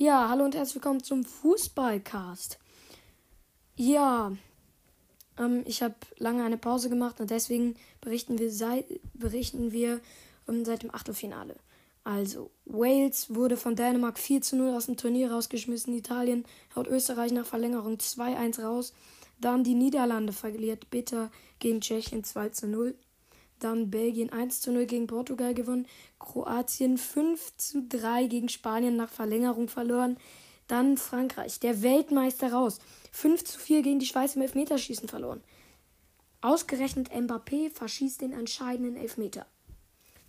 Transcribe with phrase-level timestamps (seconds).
[0.00, 2.60] Ja, hallo und herzlich willkommen zum Fußballcast.
[3.74, 4.30] Ja,
[5.36, 8.84] ähm, ich habe lange eine Pause gemacht und deswegen berichten wir, seit,
[9.14, 10.00] berichten wir
[10.48, 11.56] ähm, seit dem Achtelfinale.
[12.04, 15.92] Also, Wales wurde von Dänemark 4 zu 0 aus dem Turnier rausgeschmissen.
[15.92, 16.44] Italien
[16.76, 18.94] haut Österreich nach Verlängerung 2-1 raus.
[19.40, 21.28] Dann die Niederlande verliert bitter
[21.58, 22.94] gegen Tschechien 2 zu 0.
[23.58, 25.86] Dann Belgien 1 zu 0 gegen Portugal gewonnen.
[26.18, 30.16] Kroatien 5 zu 3 gegen Spanien nach Verlängerung verloren.
[30.66, 32.78] Dann Frankreich, der Weltmeister raus.
[33.12, 35.42] 5 zu 4 gegen die Schweiz im Elfmeterschießen verloren.
[36.40, 39.46] Ausgerechnet Mbappé verschießt den entscheidenden Elfmeter.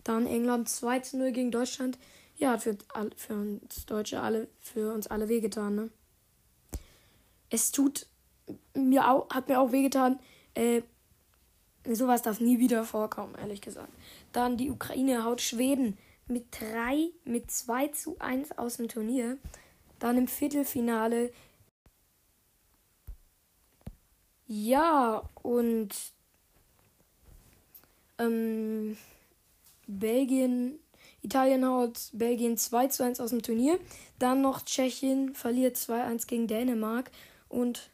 [0.04, 2.00] Dann England 2 zu 0 gegen Deutschland.
[2.38, 2.78] Ja, für,
[3.16, 5.90] für uns Deutsche alle, für uns alle wehgetan, ne?
[7.50, 8.08] Es tut
[8.74, 10.20] mir auch, hat mir auch wehgetan,
[10.54, 10.82] äh,
[11.86, 13.92] Sowas darf nie wieder vorkommen, ehrlich gesagt.
[14.32, 15.98] Dann die Ukraine haut Schweden
[16.28, 19.38] mit 3, mit 2 zu 1 aus dem Turnier.
[19.98, 21.32] Dann im Viertelfinale.
[24.46, 25.96] Ja, und
[28.18, 28.98] ähm,
[29.88, 30.80] Belgien,
[31.22, 33.80] Italien haut Belgien 2 zu 1 aus dem Turnier.
[34.20, 37.12] Dann noch Tschechien verliert 2-1 gegen Dänemark.
[37.48, 37.90] Und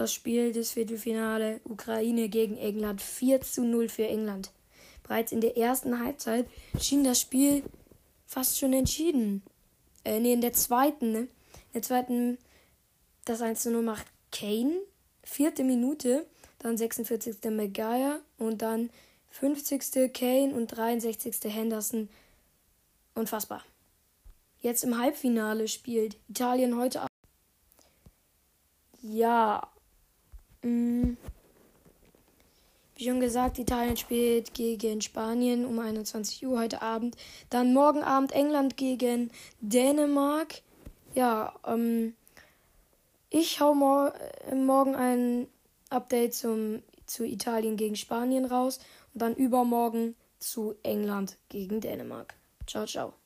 [0.00, 4.50] das Spiel des Viertelfinale Ukraine gegen England 4 zu 0 für England.
[5.02, 6.46] Bereits in der ersten Halbzeit
[6.80, 7.62] schien das Spiel
[8.26, 9.42] fast schon entschieden.
[10.04, 11.18] Äh, nee, in der zweiten, ne?
[11.18, 11.28] In
[11.74, 12.38] der zweiten,
[13.26, 14.80] das 1 zu 0 macht Kane.
[15.22, 16.26] Vierte Minute,
[16.60, 17.36] dann 46.
[17.50, 18.88] Maguire und dann
[19.28, 20.14] 50.
[20.14, 21.34] Kane und 63.
[21.44, 22.08] Henderson.
[23.14, 23.66] Unfassbar.
[24.62, 27.06] Jetzt im Halbfinale spielt Italien heute.
[29.02, 29.70] Ja.
[33.00, 37.16] Wie schon gesagt, Italien spielt gegen Spanien um 21 Uhr heute Abend.
[37.48, 39.30] Dann morgen Abend England gegen
[39.62, 40.60] Dänemark.
[41.14, 42.14] Ja, ähm,
[43.30, 44.12] ich hau mor
[44.50, 45.46] äh, morgen ein
[45.88, 48.80] Update zum, zu Italien gegen Spanien raus
[49.14, 52.34] und dann übermorgen zu England gegen Dänemark.
[52.66, 53.19] Ciao, ciao.